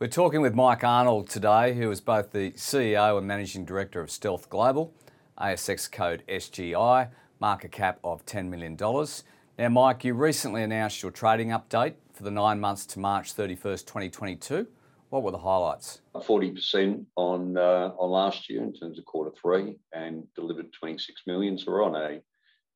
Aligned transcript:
We're 0.00 0.06
talking 0.06 0.40
with 0.40 0.54
Mike 0.54 0.82
Arnold 0.82 1.28
today, 1.28 1.74
who 1.74 1.90
is 1.90 2.00
both 2.00 2.30
the 2.30 2.52
CEO 2.52 3.18
and 3.18 3.26
Managing 3.26 3.66
Director 3.66 4.00
of 4.00 4.10
Stealth 4.10 4.48
Global, 4.48 4.94
ASX 5.38 5.92
code 5.92 6.22
SGI, 6.26 7.10
market 7.38 7.70
cap 7.70 7.98
of 8.02 8.24
$10 8.24 8.48
million. 8.48 8.78
Now, 9.58 9.68
Mike, 9.68 10.02
you 10.02 10.14
recently 10.14 10.62
announced 10.62 11.02
your 11.02 11.12
trading 11.12 11.48
update 11.48 11.96
for 12.14 12.22
the 12.22 12.30
nine 12.30 12.58
months 12.58 12.86
to 12.86 12.98
March 12.98 13.36
31st, 13.36 13.84
2022. 13.84 14.66
What 15.10 15.22
were 15.22 15.32
the 15.32 15.36
highlights? 15.36 16.00
40% 16.14 17.04
on 17.16 17.58
uh, 17.58 17.90
on 17.98 18.10
last 18.10 18.48
year 18.48 18.62
in 18.62 18.72
terms 18.72 18.98
of 18.98 19.04
quarter 19.04 19.32
three 19.38 19.76
and 19.92 20.26
delivered 20.34 20.72
26 20.72 21.20
million. 21.26 21.58
So 21.58 21.72
We're 21.72 21.84
on 21.84 21.96
a 21.96 22.22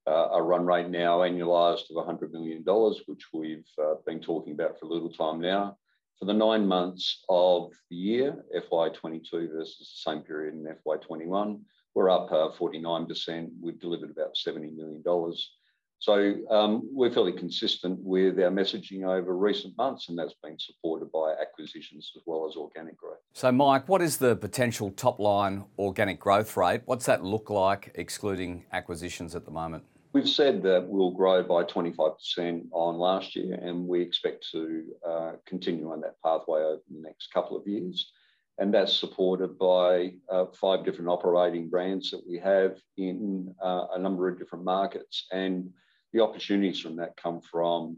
uh, 0.07 0.29
a 0.35 0.43
run 0.43 0.67
rate 0.67 0.91
now 0.91 1.21
annualized 1.21 1.89
of 1.89 1.97
100 1.97 2.35
million 2.35 2.63
dollars, 2.65 3.01
which 3.07 3.23
we've 3.33 3.65
uh, 3.83 3.95
been 4.05 4.21
talking 4.21 4.53
about 4.53 4.79
for 4.79 4.85
a 4.85 4.89
little 4.91 5.09
time 5.11 5.41
now. 5.41 5.79
For 6.19 6.27
the 6.27 6.33
nine 6.33 6.67
months 6.67 7.25
of 7.29 7.73
the 7.91 7.97
year, 7.97 8.45
FY22 8.57 9.53
versus 9.53 9.79
the 9.79 10.11
same 10.11 10.21
period 10.23 10.55
in 10.55 10.65
FY21, 10.87 11.61
we're 11.95 12.11
up 12.11 12.31
49%. 12.31 13.49
We've 13.61 13.81
delivered 13.81 14.11
about 14.11 14.37
70 14.37 14.71
million 14.71 15.03
dollars. 15.03 15.51
So 15.99 16.35
um, 16.51 16.83
we're 16.93 17.11
fairly 17.11 17.33
consistent 17.33 17.99
with 18.03 18.39
our 18.39 18.51
messaging 18.51 19.05
over 19.05 19.35
recent 19.35 19.75
months, 19.79 20.11
and 20.11 20.19
that's 20.19 20.35
been 20.43 20.59
supported 20.59 21.11
by 21.11 21.35
acquisitions 21.41 22.13
as 22.15 22.23
well 22.27 22.47
as 22.47 22.57
organic 22.57 22.97
growth. 22.99 23.21
So, 23.33 23.51
Mike, 23.51 23.89
what 23.89 24.03
is 24.03 24.19
the 24.19 24.37
potential 24.37 24.91
top-line 24.91 25.65
organic 25.79 26.21
growth 26.21 26.59
rate? 26.59 26.83
What's 26.85 27.07
that 27.07 27.25
look 27.25 27.49
like 27.49 27.93
excluding 27.95 28.67
acquisitions 28.73 29.35
at 29.35 29.47
the 29.47 29.51
moment? 29.51 29.85
We've 30.15 30.29
said 30.29 30.63
that 30.63 30.87
we'll 30.87 31.11
grow 31.11 31.43
by 31.43 31.65
25% 31.65 32.69
on 32.71 32.99
last 32.99 33.35
year, 33.35 33.59
and 33.61 33.89
we 33.89 34.01
expect 34.01 34.49
to 34.53 34.85
uh, 35.05 35.33
continue 35.45 35.91
on 35.91 36.03
that 36.03 36.23
pathway 36.23 36.61
over 36.61 36.83
the 36.89 37.03
next 37.03 37.33
couple 37.33 37.57
of 37.57 37.67
years. 37.67 38.13
And 38.59 38.73
that's 38.73 38.97
supported 38.97 39.59
by 39.59 40.13
uh, 40.31 40.45
five 40.55 40.85
different 40.85 41.11
operating 41.11 41.69
brands 41.69 42.13
that 42.13 42.23
we 42.29 42.39
have 42.39 42.77
in 42.97 43.53
uh, 43.61 43.87
a 43.93 43.99
number 43.99 44.29
of 44.29 44.39
different 44.39 44.65
markets. 44.65 45.27
And 45.33 45.71
the 46.13 46.21
opportunities 46.21 46.79
from 46.79 46.95
that 46.97 47.17
come 47.17 47.41
from 47.41 47.97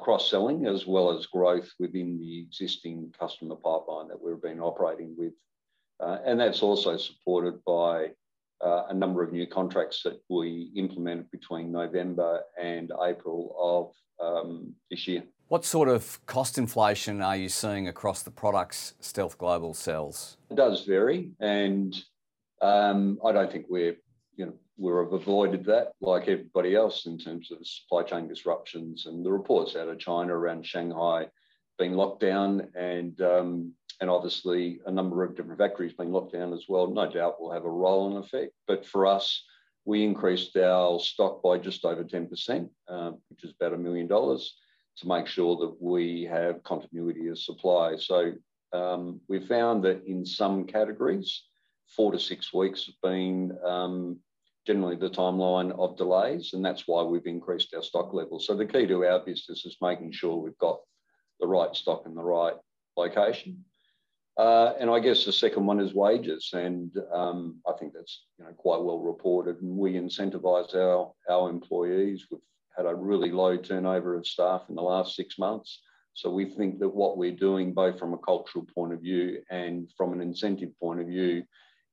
cross-selling 0.00 0.66
as 0.66 0.86
well 0.86 1.10
as 1.10 1.26
growth 1.26 1.68
within 1.80 2.20
the 2.20 2.38
existing 2.42 3.12
customer 3.18 3.56
pipeline 3.56 4.06
that 4.06 4.22
we've 4.22 4.40
been 4.40 4.60
operating 4.60 5.16
with. 5.18 5.32
And 5.98 6.38
that's 6.38 6.62
also 6.62 6.96
supported 6.96 7.64
by 7.64 8.10
Uh, 8.62 8.84
a 8.90 8.94
number 8.94 9.22
of 9.22 9.32
new 9.32 9.46
contracts 9.46 10.02
that 10.02 10.20
we 10.28 10.70
implemented 10.76 11.30
between 11.30 11.72
November 11.72 12.42
and 12.60 12.92
April 13.02 13.56
of 13.58 14.26
um, 14.26 14.74
this 14.90 15.08
year. 15.08 15.22
What 15.48 15.64
sort 15.64 15.88
of 15.88 16.20
cost 16.26 16.58
inflation 16.58 17.22
are 17.22 17.36
you 17.36 17.48
seeing 17.48 17.88
across 17.88 18.22
the 18.22 18.30
products 18.30 18.92
Stealth 19.00 19.38
Global 19.38 19.72
sells? 19.72 20.36
It 20.50 20.56
does 20.56 20.84
vary, 20.84 21.30
and 21.40 21.96
um, 22.60 23.18
I 23.24 23.32
don't 23.32 23.50
think 23.50 23.64
we've 23.70 23.96
avoided 24.78 25.64
that 25.64 25.92
like 26.02 26.28
everybody 26.28 26.76
else 26.76 27.06
in 27.06 27.18
terms 27.18 27.50
of 27.50 27.66
supply 27.66 28.02
chain 28.02 28.28
disruptions 28.28 29.06
and 29.06 29.24
the 29.24 29.32
reports 29.32 29.74
out 29.74 29.88
of 29.88 29.98
China 29.98 30.34
around 30.34 30.66
Shanghai 30.66 31.28
being 31.80 31.94
locked 31.94 32.20
down 32.20 32.68
and 32.76 33.20
um, 33.22 33.72
and 34.00 34.08
obviously 34.08 34.80
a 34.86 34.92
number 34.92 35.24
of 35.24 35.34
different 35.34 35.58
factories 35.58 35.94
being 35.94 36.12
locked 36.12 36.32
down 36.32 36.52
as 36.52 36.64
well, 36.68 36.86
no 36.86 37.10
doubt 37.10 37.40
will 37.40 37.52
have 37.52 37.64
a 37.64 37.70
roll-on 37.70 38.16
effect. 38.16 38.52
But 38.66 38.86
for 38.86 39.06
us, 39.06 39.44
we 39.84 40.04
increased 40.04 40.56
our 40.56 41.00
stock 41.00 41.42
by 41.42 41.58
just 41.58 41.84
over 41.84 42.02
10%, 42.02 42.68
um, 42.88 43.18
which 43.28 43.44
is 43.44 43.52
about 43.58 43.72
a 43.72 43.76
1 43.76 43.82
million 43.82 44.06
dollars, 44.06 44.56
to 44.98 45.08
make 45.08 45.26
sure 45.26 45.56
that 45.56 45.76
we 45.80 46.24
have 46.24 46.62
continuity 46.62 47.28
of 47.28 47.38
supply. 47.38 47.96
So 47.96 48.32
um, 48.72 49.20
we 49.28 49.40
found 49.40 49.84
that 49.84 50.02
in 50.06 50.24
some 50.24 50.64
categories, 50.64 51.44
four 51.94 52.12
to 52.12 52.18
six 52.18 52.54
weeks 52.54 52.86
have 52.86 53.00
been 53.02 53.56
um, 53.64 54.18
generally 54.66 54.96
the 54.96 55.10
timeline 55.10 55.72
of 55.78 55.96
delays, 55.96 56.52
and 56.54 56.64
that's 56.64 56.84
why 56.86 57.02
we've 57.02 57.26
increased 57.26 57.74
our 57.74 57.82
stock 57.82 58.14
levels. 58.14 58.46
So 58.46 58.56
the 58.56 58.66
key 58.66 58.86
to 58.86 59.04
our 59.04 59.20
business 59.20 59.66
is 59.66 59.76
making 59.82 60.12
sure 60.12 60.36
we've 60.36 60.56
got 60.58 60.80
the 61.40 61.46
right 61.46 61.74
stock 61.74 62.02
in 62.06 62.14
the 62.14 62.22
right 62.22 62.54
location. 62.96 63.64
Uh, 64.36 64.74
and 64.78 64.88
I 64.88 65.00
guess 65.00 65.24
the 65.24 65.32
second 65.32 65.66
one 65.66 65.80
is 65.80 65.92
wages, 65.92 66.50
and 66.54 66.96
um, 67.12 67.56
I 67.68 67.72
think 67.78 67.92
that's 67.92 68.24
you 68.38 68.44
know 68.44 68.52
quite 68.52 68.80
well 68.80 69.00
reported. 69.00 69.60
And 69.60 69.76
we 69.76 69.94
incentivize 69.94 70.74
our 70.74 71.50
employees. 71.50 72.26
We've 72.30 72.40
had 72.76 72.86
a 72.86 72.94
really 72.94 73.30
low 73.30 73.56
turnover 73.56 74.16
of 74.16 74.26
staff 74.26 74.62
in 74.68 74.76
the 74.76 74.82
last 74.82 75.16
six 75.16 75.38
months. 75.38 75.80
So 76.14 76.30
we 76.30 76.46
think 76.46 76.78
that 76.80 76.88
what 76.88 77.18
we're 77.18 77.36
doing, 77.36 77.72
both 77.72 77.98
from 77.98 78.14
a 78.14 78.18
cultural 78.18 78.66
point 78.74 78.92
of 78.92 79.00
view 79.00 79.42
and 79.50 79.88
from 79.96 80.12
an 80.12 80.20
incentive 80.20 80.78
point 80.78 81.00
of 81.00 81.06
view, 81.06 81.42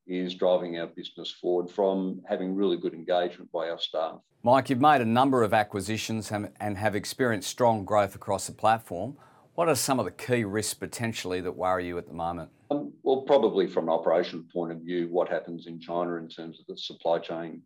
is 0.06 0.34
driving 0.34 0.78
our 0.78 0.86
business 0.86 1.30
forward 1.30 1.70
from 1.70 2.22
having 2.26 2.54
really 2.54 2.76
good 2.76 2.94
engagement 2.94 3.50
by 3.52 3.68
our 3.68 3.78
staff. 3.78 4.20
Mike, 4.42 4.70
you've 4.70 4.80
made 4.80 5.00
a 5.00 5.06
number 5.06 5.42
of 5.42 5.52
acquisitions 5.52 6.32
and 6.32 6.78
have 6.78 6.94
experienced 6.94 7.50
strong 7.50 7.84
growth 7.84 8.14
across 8.14 8.46
the 8.46 8.52
platform. 8.52 9.16
What 9.58 9.68
are 9.68 9.74
some 9.74 9.98
of 9.98 10.04
the 10.04 10.12
key 10.12 10.44
risks 10.44 10.74
potentially 10.74 11.40
that 11.40 11.50
worry 11.50 11.88
you 11.88 11.98
at 11.98 12.06
the 12.06 12.14
moment? 12.14 12.48
Well, 12.70 13.22
probably 13.22 13.66
from 13.66 13.88
an 13.88 13.90
operational 13.92 14.44
point 14.52 14.70
of 14.70 14.78
view, 14.82 15.08
what 15.08 15.28
happens 15.28 15.66
in 15.66 15.80
China 15.80 16.14
in 16.14 16.28
terms 16.28 16.60
of 16.60 16.66
the 16.68 16.78
supply 16.78 17.18
chain, 17.18 17.62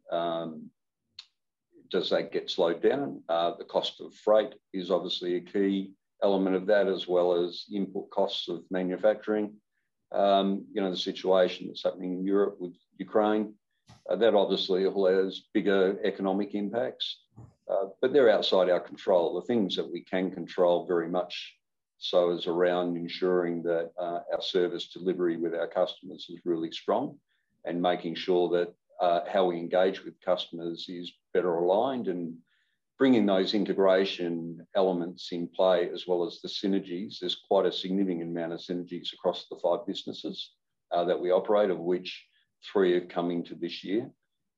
does 1.91 2.09
that 2.09 2.33
get 2.33 2.49
slowed 2.49 2.83
down? 2.83 3.21
The 3.29 3.67
cost 3.69 4.01
of 4.01 4.15
freight 4.15 4.55
is 4.73 4.91
obviously 4.91 5.37
a 5.37 5.41
key 5.43 5.93
element 6.23 6.57
of 6.57 6.65
that, 6.65 6.89
as 6.89 7.07
well 7.07 7.35
as 7.35 7.67
input 7.71 8.09
costs 8.09 8.49
of 8.49 8.65
manufacturing. 8.71 9.53
Um, 10.13 10.65
you 10.73 10.81
know, 10.81 10.91
the 10.91 10.97
situation 10.97 11.67
that's 11.67 11.85
happening 11.85 12.15
in 12.15 12.25
Europe 12.25 12.57
with 12.59 12.73
Ukraine, 12.97 13.53
that 14.09 14.35
obviously 14.35 14.85
has 14.85 15.43
bigger 15.53 15.99
economic 16.05 16.55
impacts. 16.55 17.19
Uh, 17.71 17.89
but 18.01 18.15
they're 18.15 18.31
outside 18.31 18.71
our 18.71 18.81
control. 18.81 19.35
The 19.35 19.47
things 19.47 19.77
that 19.77 19.93
we 19.93 20.01
can 20.05 20.31
control 20.31 20.87
very 20.87 21.09
much 21.11 21.55
so 22.03 22.33
is 22.33 22.49
around 22.49 22.97
ensuring 22.97 23.63
that 23.63 23.93
uh, 23.97 24.21
our 24.33 24.43
service 24.43 24.89
delivery 24.89 25.37
with 25.37 25.55
our 25.55 25.69
customers 25.69 26.27
is 26.29 26.41
really 26.45 26.73
strong 26.73 27.17
and 27.65 27.81
making 27.81 28.17
sure 28.17 28.49
that 28.49 28.75
uh, 29.01 29.21
how 29.33 29.45
we 29.45 29.57
engage 29.57 30.05
with 30.05 30.21
customers 30.21 30.87
is 30.89 31.13
better 31.33 31.55
aligned 31.55 32.09
and 32.09 32.35
bringing 32.99 33.25
those 33.25 33.55
integration 33.55 34.67
elements 34.75 35.29
in 35.31 35.47
play 35.47 35.89
as 35.91 36.05
well 36.09 36.27
as 36.27 36.41
the 36.41 36.49
synergies. 36.49 37.21
There's 37.21 37.41
quite 37.49 37.67
a 37.67 37.73
significant 37.73 38.31
amount 38.31 38.53
of 38.53 38.59
synergies 38.59 39.13
across 39.13 39.47
the 39.49 39.57
five 39.63 39.87
businesses 39.87 40.51
uh, 40.91 41.05
that 41.05 41.21
we 41.21 41.31
operate, 41.31 41.71
of 41.71 41.79
which 41.79 42.27
three 42.73 42.95
are 42.95 43.07
coming 43.07 43.45
to 43.45 43.55
this 43.55 43.85
year. 43.85 44.11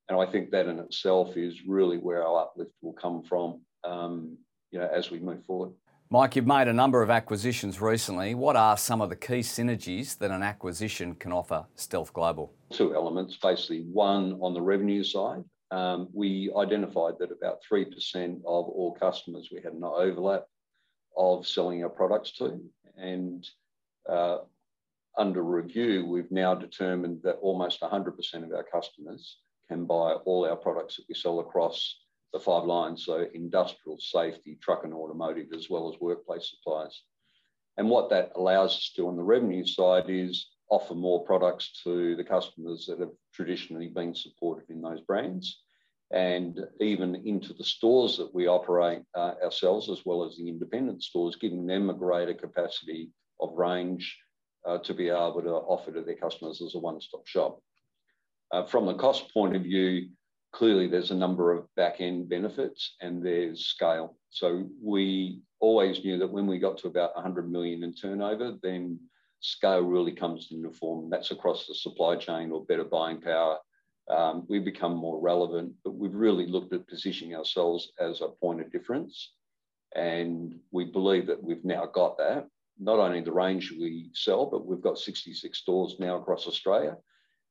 And 0.09 0.19
I 0.19 0.25
think 0.25 0.51
that 0.51 0.67
in 0.67 0.79
itself 0.79 1.37
is 1.37 1.67
really 1.67 1.99
where 1.99 2.27
our 2.27 2.45
uplift 2.45 2.73
will 2.81 2.95
come 2.95 3.23
from 3.23 3.61
um, 3.85 4.39
you 4.71 4.79
know, 4.79 4.89
as 4.93 5.11
we 5.11 5.19
move 5.21 5.45
forward. 5.45 5.73
Mike, 6.15 6.37
you've 6.37 6.47
made 6.47 6.69
a 6.69 6.73
number 6.73 7.03
of 7.03 7.11
acquisitions 7.11 7.81
recently. 7.81 8.37
What 8.37 8.55
are 8.55 8.77
some 8.77 9.01
of 9.01 9.09
the 9.09 9.17
key 9.17 9.41
synergies 9.41 10.17
that 10.19 10.31
an 10.31 10.45
acquisition 10.45 11.17
can 11.17 11.33
offer 11.33 11.67
Stealth 11.75 12.13
Global? 12.13 12.55
Two 12.71 12.95
elements. 12.95 13.37
Basically, 13.37 13.81
one, 13.81 14.39
on 14.41 14.55
the 14.55 14.63
revenue 14.63 15.03
side, 15.03 15.43
um, 15.73 16.09
we 16.13 16.53
identified 16.57 17.15
that 17.19 17.33
about 17.33 17.63
3% 17.69 17.87
of 18.37 18.43
all 18.45 18.97
customers 19.01 19.49
we 19.51 19.61
had 19.61 19.73
an 19.73 19.83
overlap 19.83 20.45
of 21.17 21.49
selling 21.49 21.83
our 21.83 21.91
products 21.91 22.31
to. 22.35 22.61
And 22.97 23.45
uh, 24.09 24.39
under 25.19 25.43
review, 25.43 26.07
we've 26.07 26.31
now 26.31 26.55
determined 26.55 27.23
that 27.25 27.41
almost 27.43 27.81
100% 27.81 28.45
of 28.45 28.53
our 28.53 28.67
customers 28.73 29.39
can 29.67 29.85
buy 29.85 30.13
all 30.13 30.47
our 30.49 30.55
products 30.55 30.95
that 30.95 31.07
we 31.09 31.17
sell 31.17 31.41
across 31.41 32.04
the 32.35 32.41
five 32.41 32.65
lines, 32.65 33.05
so 33.05 33.27
industrial, 33.33 33.97
safety, 33.99 34.59
truck 34.61 34.85
and 34.85 34.93
automotive, 34.93 35.47
as 35.55 35.71
well 35.71 35.89
as 35.89 36.01
workplace 36.01 36.51
supplies. 36.51 37.01
And 37.79 37.89
what 37.89 38.11
that 38.11 38.33
allows 38.35 38.77
us 38.77 38.93
to 38.97 39.07
on 39.09 39.17
the 39.17 39.23
revenue 39.23 39.65
side 39.65 40.07
is 40.09 40.49
offer 40.69 40.95
more 40.95 41.25
products 41.25 41.81
to 41.85 42.17
the 42.17 42.25
customers 42.25 42.87
that 42.87 42.99
have 42.99 43.13
traditionally 43.33 43.89
been 43.89 44.15
supported 44.15 44.69
in 44.69 44.83
those 44.83 45.01
brands, 45.03 45.63
and 46.11 46.59
even 46.81 47.15
into 47.25 47.55
the 47.55 47.65
stores 47.65 48.17
that 48.17 48.35
we 48.35 48.49
operate 48.49 49.03
uh, 49.15 49.35
ourselves, 49.45 49.89
as 49.89 50.05
well 50.05 50.25
as 50.25 50.37
the 50.37 50.49
independent 50.49 51.05
stores, 51.05 51.37
giving 51.37 51.67
them 51.67 51.89
a 51.89 51.95
greater 51.95 52.35
capacity 52.35 53.11
of 53.41 53.57
range 53.57 54.19
uh, 54.67 54.79
to 54.79 54.93
be 54.93 55.09
able 55.09 55.41
to 55.43 55.51
offer 55.51 55.93
to 55.93 56.03
their 56.03 56.17
customers 56.17 56.61
as 56.61 56.75
a 56.75 56.79
one-stop 56.79 57.27
shop. 57.27 57.61
Uh, 58.51 58.65
from 58.67 58.87
the 58.87 58.95
cost 58.95 59.33
point 59.33 59.55
of 59.55 59.63
view, 59.63 60.09
clearly 60.55 60.87
there's 60.87 61.11
a 61.11 61.17
number 61.17 61.53
of 61.53 61.67
back-end 61.75 62.29
benefits 62.29 62.95
and 63.01 63.25
there's 63.27 63.67
scale. 63.67 64.17
So 64.31 64.69
we 64.81 65.41
always 65.59 66.05
knew 66.05 66.17
that 66.19 66.31
when 66.31 66.47
we 66.47 66.61
got 66.61 66.79
to 66.79 66.87
about 66.87 67.15
100 67.17 67.51
million 67.51 67.83
in 67.83 67.93
turnover, 67.93 68.57
then 68.63 69.01
scale 69.41 69.81
really 69.83 70.13
comes 70.13 70.49
into 70.53 70.71
form. 70.71 71.11
That's 71.11 71.33
across 71.33 71.67
the 71.67 71.75
supply 71.75 72.17
chain 72.17 72.53
or 72.53 72.65
better 72.65 72.85
buying 72.85 73.21
power. 73.21 73.59
Um, 74.09 74.47
we 74.49 74.61
become 74.61 74.95
more 74.95 75.21
relevant, 75.21 75.73
but 75.83 75.97
we've 75.97 76.15
really 76.15 76.47
looked 76.47 76.73
at 76.73 76.87
positioning 76.87 77.35
ourselves 77.35 77.91
as 77.99 78.21
a 78.21 78.29
point 78.29 78.61
of 78.61 78.71
difference, 78.71 79.33
and 79.97 80.55
we 80.71 80.85
believe 80.85 81.27
that 81.27 81.43
we've 81.43 81.65
now 81.65 81.87
got 81.87 82.17
that. 82.19 82.47
not 82.79 82.99
only 82.99 83.21
the 83.23 83.33
range 83.33 83.73
we 83.73 84.11
sell, 84.15 84.47
but 84.47 84.67
we've 84.67 84.83
got 84.83 84.99
66 84.99 85.59
stores 85.59 85.97
now 85.99 86.17
across 86.17 86.47
Australia. 86.47 86.97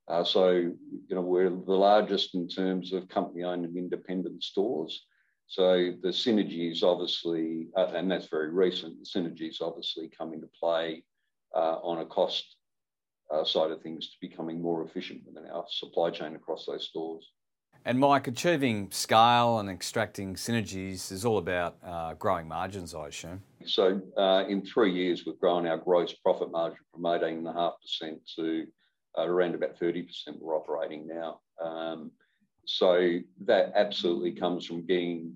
Uh, 0.06 0.22
so, 0.22 0.50
you 0.50 1.14
know, 1.14 1.22
we're 1.22 1.48
the 1.48 1.72
largest 1.72 2.34
in 2.34 2.46
terms 2.46 2.92
of 2.92 3.08
company-owned 3.08 3.64
and 3.64 3.76
independent 3.76 4.42
stores. 4.42 5.06
So 5.46 5.92
the 6.02 6.08
synergies 6.08 6.82
obviously, 6.82 7.68
uh, 7.76 7.92
and 7.94 8.10
that's 8.10 8.28
very 8.28 8.50
recent, 8.50 8.96
the 8.98 9.20
synergies 9.20 9.60
obviously 9.60 10.10
come 10.16 10.32
into 10.34 10.48
play 10.58 11.04
uh, 11.54 11.78
on 11.82 12.00
a 12.00 12.06
cost 12.06 12.56
uh, 13.30 13.44
side 13.44 13.70
of 13.70 13.80
things 13.82 14.10
to 14.10 14.16
becoming 14.20 14.60
more 14.60 14.84
efficient 14.84 15.22
within 15.26 15.50
our 15.50 15.64
supply 15.68 16.10
chain 16.10 16.34
across 16.34 16.66
those 16.66 16.86
stores. 16.86 17.30
And 17.86 17.98
Mike, 17.98 18.28
achieving 18.28 18.90
scale 18.90 19.58
and 19.58 19.68
extracting 19.68 20.36
synergies 20.36 21.12
is 21.12 21.26
all 21.26 21.36
about 21.36 21.76
uh, 21.84 22.14
growing 22.14 22.48
margins, 22.48 22.94
I 22.94 23.08
assume. 23.08 23.42
So, 23.66 24.00
uh, 24.16 24.44
in 24.48 24.64
three 24.64 24.92
years, 24.92 25.24
we've 25.26 25.38
grown 25.38 25.66
our 25.66 25.76
gross 25.76 26.14
profit 26.14 26.50
margin 26.50 26.78
from 26.92 27.02
18.5% 27.02 27.72
to 28.36 28.66
around 29.18 29.54
about 29.54 29.78
30% 29.78 30.06
we're 30.40 30.56
operating 30.56 31.06
now. 31.06 31.40
Um, 31.62 32.10
so, 32.66 33.18
that 33.44 33.72
absolutely 33.74 34.32
comes 34.32 34.66
from 34.66 34.86
getting 34.86 35.34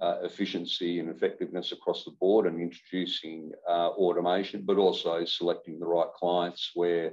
uh, 0.00 0.16
efficiency 0.22 0.98
and 0.98 1.08
effectiveness 1.08 1.72
across 1.72 2.04
the 2.04 2.10
board 2.20 2.46
and 2.46 2.60
introducing 2.60 3.52
uh, 3.68 3.90
automation, 3.90 4.62
but 4.66 4.76
also 4.76 5.24
selecting 5.24 5.78
the 5.78 5.86
right 5.86 6.12
clients 6.18 6.72
where 6.74 7.12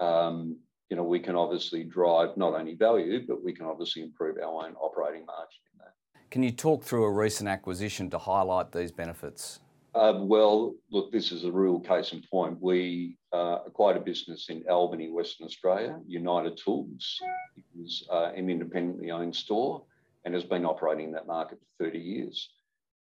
um, 0.00 0.56
you 0.92 0.96
know, 0.96 1.04
we 1.04 1.20
can 1.20 1.36
obviously 1.36 1.84
drive 1.84 2.36
not 2.36 2.52
only 2.52 2.74
value, 2.74 3.26
but 3.26 3.42
we 3.42 3.54
can 3.54 3.64
obviously 3.64 4.02
improve 4.02 4.36
our 4.36 4.66
own 4.66 4.74
operating 4.74 5.24
margin 5.24 5.60
in 5.72 5.78
that. 5.78 5.94
Can 6.30 6.42
you 6.42 6.50
talk 6.50 6.84
through 6.84 7.04
a 7.04 7.10
recent 7.10 7.48
acquisition 7.48 8.10
to 8.10 8.18
highlight 8.18 8.72
these 8.72 8.92
benefits? 8.92 9.60
Uh, 9.94 10.14
well, 10.20 10.74
look, 10.90 11.12
this 11.12 11.32
is 11.32 11.44
a 11.44 11.52
real 11.52 11.78
case 11.78 12.12
in 12.12 12.22
point. 12.30 12.56
We 12.60 13.18
uh, 13.32 13.58
acquired 13.66 13.98
a 13.98 14.00
business 14.00 14.48
in 14.48 14.64
Albany, 14.68 15.10
Western 15.10 15.46
Australia, 15.46 16.00
United 16.06 16.56
Tools. 16.56 17.20
It 17.56 17.64
was 17.76 18.06
uh, 18.10 18.32
an 18.34 18.48
independently 18.48 19.10
owned 19.10 19.36
store 19.36 19.84
and 20.24 20.32
has 20.32 20.44
been 20.44 20.64
operating 20.64 21.06
in 21.06 21.12
that 21.12 21.26
market 21.26 21.58
for 21.60 21.84
30 21.84 21.98
years. 21.98 22.48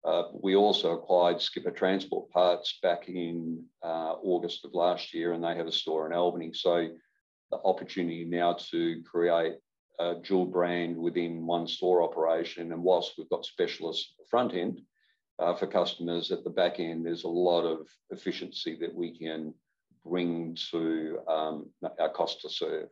Uh, 0.04 0.24
we 0.32 0.56
also 0.56 0.92
acquired 0.92 1.40
Skipper 1.40 1.70
Transport 1.70 2.30
Parts 2.30 2.78
back 2.82 3.08
in 3.08 3.64
uh, 3.82 4.14
August 4.22 4.64
of 4.64 4.74
last 4.74 5.12
year, 5.12 5.32
and 5.32 5.44
they 5.44 5.54
have 5.54 5.66
a 5.66 5.72
store 5.72 6.06
in 6.06 6.12
Albany. 6.12 6.52
So 6.54 6.88
the 7.50 7.58
opportunity 7.64 8.24
now 8.24 8.54
to 8.70 9.02
create 9.02 9.56
a 10.00 10.14
dual 10.14 10.46
brand 10.46 10.96
within 10.96 11.46
one 11.46 11.66
store 11.66 12.02
operation. 12.02 12.72
And 12.72 12.82
whilst 12.82 13.12
we've 13.18 13.28
got 13.28 13.44
specialists 13.44 14.12
at 14.12 14.24
the 14.24 14.28
front 14.30 14.54
end 14.54 14.80
uh, 15.38 15.54
for 15.54 15.66
customers 15.66 16.30
at 16.30 16.44
the 16.44 16.50
back 16.50 16.78
end, 16.78 17.04
there's 17.04 17.24
a 17.24 17.28
lot 17.28 17.62
of 17.62 17.88
efficiency 18.10 18.76
that 18.80 18.94
we 18.94 19.16
can 19.16 19.54
bring 20.04 20.56
to 20.70 21.18
um, 21.28 21.70
our 22.00 22.10
cost 22.10 22.40
to 22.42 22.50
serve. 22.50 22.88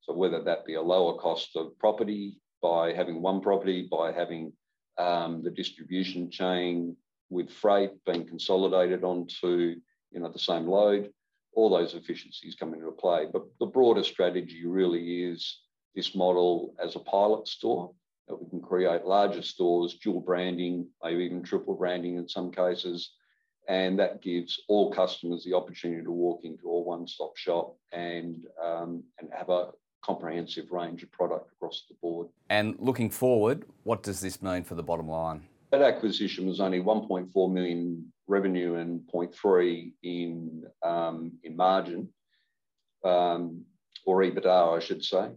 So 0.00 0.14
whether 0.14 0.42
that 0.42 0.64
be 0.64 0.74
a 0.74 0.82
lower 0.82 1.18
cost 1.18 1.56
of 1.56 1.78
property 1.78 2.40
by 2.62 2.92
having 2.92 3.22
one 3.22 3.40
property, 3.40 3.88
by 3.90 4.12
having 4.12 4.52
um, 4.98 5.42
the 5.42 5.50
distribution 5.50 6.30
chain 6.30 6.96
with 7.28 7.50
freight 7.50 7.90
being 8.04 8.26
consolidated 8.26 9.02
onto 9.04 9.76
you 10.12 10.20
know 10.20 10.30
the 10.30 10.38
same 10.38 10.66
load, 10.66 11.10
all 11.54 11.70
those 11.70 11.94
efficiencies 11.94 12.54
come 12.54 12.72
into 12.72 12.90
play. 12.92 13.26
But 13.30 13.44
the 13.58 13.66
broader 13.66 14.04
strategy 14.04 14.64
really 14.64 15.24
is 15.24 15.60
this 15.94 16.14
model 16.14 16.74
as 16.82 16.94
a 16.94 17.00
pilot 17.00 17.48
store 17.48 17.92
that 18.28 18.42
we 18.42 18.48
can 18.48 18.60
create 18.60 19.04
larger 19.04 19.42
stores, 19.42 19.98
dual 20.02 20.20
branding, 20.20 20.88
maybe 21.02 21.24
even 21.24 21.42
triple 21.42 21.74
branding 21.74 22.16
in 22.16 22.28
some 22.28 22.50
cases. 22.50 23.12
And 23.68 23.98
that 23.98 24.22
gives 24.22 24.60
all 24.68 24.92
customers 24.92 25.44
the 25.44 25.54
opportunity 25.54 26.04
to 26.04 26.10
walk 26.10 26.40
into 26.44 26.68
a 26.68 26.80
one-stop 26.80 27.36
shop 27.36 27.76
and 27.92 28.46
um, 28.62 29.02
and 29.18 29.28
have 29.36 29.48
a 29.48 29.70
comprehensive 30.04 30.70
range 30.70 31.02
of 31.02 31.10
product 31.10 31.50
across 31.52 31.84
the 31.88 31.96
board. 32.00 32.28
And 32.48 32.76
looking 32.78 33.10
forward, 33.10 33.64
what 33.82 34.04
does 34.04 34.20
this 34.20 34.40
mean 34.40 34.62
for 34.62 34.76
the 34.76 34.84
bottom 34.84 35.08
line? 35.08 35.42
That 35.72 35.82
acquisition 35.82 36.46
was 36.46 36.60
only 36.60 36.80
1.4 36.80 37.52
million 37.52 38.12
revenue 38.28 38.76
and 38.76 39.00
0.3 39.12 39.92
in 40.04 40.64
um, 40.84 41.32
in 41.42 41.56
margin, 41.56 42.08
um, 43.04 43.64
or 44.04 44.22
EBITDA, 44.22 44.76
I 44.76 44.78
should 44.78 45.04
say. 45.04 45.30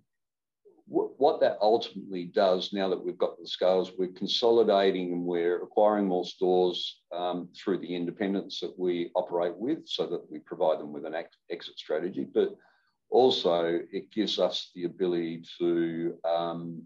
What 0.90 1.40
that 1.42 1.58
ultimately 1.62 2.26
does, 2.26 2.74
now 2.74 2.90
that 2.90 3.04
we've 3.04 3.18
got 3.18 3.40
the 3.40 3.48
scales, 3.48 3.92
we're 3.98 4.08
consolidating 4.08 5.14
and 5.14 5.24
we're 5.24 5.62
acquiring 5.62 6.08
more 6.08 6.26
stores 6.26 7.02
um, 7.16 7.50
through 7.56 7.78
the 7.78 7.96
independents 7.96 8.60
that 8.62 8.78
we 8.78 9.12
operate 9.16 9.56
with, 9.56 9.88
so 9.88 10.08
that 10.08 10.30
we 10.32 10.40
provide 10.40 10.80
them 10.80 10.92
with 10.92 11.06
an 11.06 11.14
exit 11.52 11.78
strategy. 11.78 12.26
But 12.34 12.56
also, 13.12 13.80
it 13.92 14.12
gives 14.12 14.40
us 14.40 14.72
the 14.74 14.86
ability 14.86 15.44
to 15.60 16.16
um, 16.28 16.84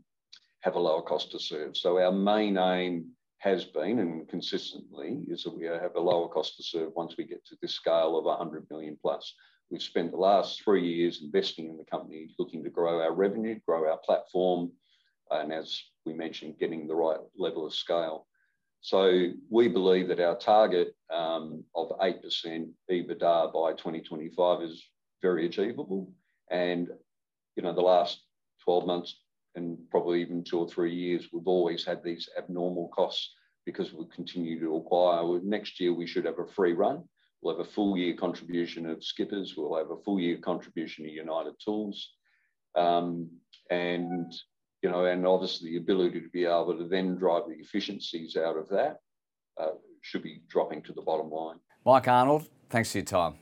have 0.62 0.76
a 0.76 0.80
lower 0.80 1.02
cost 1.02 1.32
to 1.32 1.40
serve. 1.40 1.78
So 1.78 2.00
our 2.00 2.12
main 2.12 2.58
aim 2.58 3.12
has 3.40 3.66
been 3.66 4.00
and 4.00 4.28
consistently 4.30 5.26
is 5.28 5.44
that 5.44 5.58
we 5.58 5.66
have 5.66 5.96
a 5.96 6.00
lower 6.00 6.30
cost 6.30 6.56
to 6.56 6.64
serve 6.64 6.94
once 6.96 7.16
we 7.18 7.26
get 7.26 7.46
to 7.46 7.58
this 7.62 7.74
scale 7.74 8.18
of 8.18 8.26
100 8.26 8.66
million 8.70 8.98
plus. 9.02 9.34
We've 9.74 9.82
spent 9.82 10.12
the 10.12 10.18
last 10.18 10.62
three 10.64 10.88
years 10.88 11.24
investing 11.24 11.68
in 11.68 11.78
the 11.78 11.84
company, 11.86 12.30
looking 12.38 12.64
to 12.64 12.70
grow 12.70 13.02
our 13.02 13.12
revenue, 13.12 13.60
grow 13.68 13.90
our 13.90 13.98
platform, 13.98 14.72
and 15.32 15.52
as 15.52 15.82
we 16.06 16.14
mentioned, 16.14 16.60
getting 16.60 16.86
the 16.86 16.94
right 16.94 17.18
level 17.36 17.66
of 17.66 17.74
scale. 17.74 18.28
So 18.82 19.32
we 19.50 19.68
believe 19.70 20.10
that 20.10 20.20
our 20.20 20.38
target 20.38 20.96
um, 21.12 21.64
of 21.74 21.90
8% 22.00 22.22
EBITDA 22.92 23.52
by 23.52 23.72
2025 23.72 24.62
is 24.62 24.84
very 25.24 25.48
achievable. 25.48 26.14
And, 26.52 26.90
you 27.56 27.64
know, 27.64 27.74
the 27.74 27.82
last 27.82 28.22
12 28.66 28.86
months 28.86 29.22
and 29.56 29.80
probably 29.90 30.22
even 30.22 30.44
two 30.44 30.60
or 30.60 30.70
three 30.70 30.94
years, 30.94 31.30
we've 31.34 31.48
always 31.48 31.84
had 31.84 32.04
these 32.04 32.30
abnormal 32.38 32.90
costs 32.90 33.34
because 33.66 33.92
we 33.92 34.06
continue 34.14 34.60
to 34.60 34.76
acquire. 34.76 35.40
Next 35.42 35.80
year, 35.80 35.96
we 35.96 36.06
should 36.06 36.26
have 36.26 36.38
a 36.38 36.46
free 36.46 36.74
run. 36.74 37.06
We'll 37.44 37.58
have 37.58 37.68
a 37.68 37.70
full 37.70 37.98
year 37.98 38.16
contribution 38.16 38.90
of 38.90 39.04
Skippers. 39.04 39.56
We'll 39.58 39.78
have 39.78 39.92
a 39.92 40.02
full 40.04 40.20
year 40.20 40.38
contribution 40.38 41.06
of 41.06 41.12
United 41.12 41.56
Tools. 41.64 42.12
Um, 42.76 43.30
and, 43.70 44.34
you 44.82 44.90
know, 44.90 45.06
and 45.06 45.28
obviously 45.28 45.72
the 45.72 45.78
ability 45.78 46.22
to 46.22 46.30
be 46.30 46.46
able 46.46 46.78
to 46.78 46.88
then 46.88 47.16
drive 47.16 47.44
the 47.48 47.56
efficiencies 47.56 48.38
out 48.38 48.58
of 48.58 48.70
that 48.70 49.00
uh, 49.60 49.72
should 50.02 50.24
be 50.24 50.42
dropping 50.50 50.82
to 50.84 50.94
the 50.94 51.02
bottom 51.02 51.30
line. 51.30 51.58
Mike 51.86 52.08
Arnold, 52.08 52.48
thanks 52.70 52.92
for 52.92 53.00
your 53.00 53.06
time. 53.06 53.36